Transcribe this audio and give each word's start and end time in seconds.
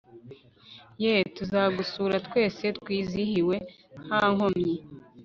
yeee 1.03 1.25
tuzagusura 1.37 2.15
twese 2.27 2.65
twizihiwe 2.79 3.55
ntankomyi 4.05 4.73